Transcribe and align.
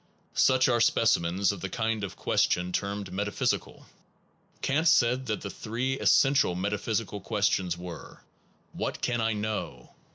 Such 0.33 0.67
are 0.67 0.81
specimens 0.81 1.51
of 1.51 1.61
the 1.61 1.69
kind 1.69 2.03
of 2.03 2.15
question 2.15 2.71
termed 2.71 3.13
metaphysical. 3.13 3.85
Kant 4.63 4.87
said 4.87 5.27
that 5.27 5.41
the 5.41 5.49
three 5.51 5.99
essential 5.99 6.55
metaphysical 6.55 7.21
questions 7.21 7.77
were: 7.77 8.21
What 8.73 9.01
can 9.03 9.21
I 9.21 9.33
know? 9.33 9.91